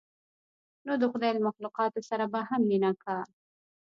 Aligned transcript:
نو 0.85 0.93
د 1.01 1.03
خداى 1.11 1.31
له 1.35 1.41
مخلوقاتو 1.47 1.99
سره 2.09 2.25
به 2.31 2.39
هم 2.49 2.61
مينه 2.69 2.91
کا. 3.03 3.17